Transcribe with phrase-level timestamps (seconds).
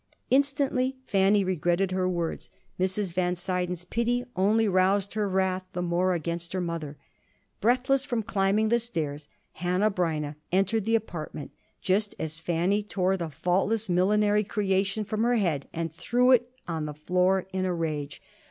[0.31, 2.49] Instantly Fanny regretted her words.
[2.79, 3.13] Mrs.
[3.13, 6.97] Van Suyden's pity only roused her wrath the more against her mother.
[7.59, 9.29] Breathless from climbing the stairs,
[9.59, 11.51] Hanneh Breineh entered the apartment
[11.83, 16.85] just as Fanny tore the faultless millinery creation from her head and threw it on
[16.87, 18.23] the floor in a rage.